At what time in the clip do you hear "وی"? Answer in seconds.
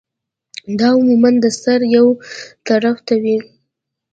3.23-3.37